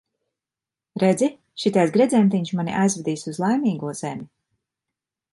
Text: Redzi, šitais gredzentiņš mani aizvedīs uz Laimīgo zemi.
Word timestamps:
Redzi, 1.01 1.27
šitais 1.63 1.91
gredzentiņš 1.97 2.51
mani 2.59 2.73
aizvedīs 2.85 3.27
uz 3.33 3.39
Laimīgo 3.43 3.93
zemi. 4.01 4.27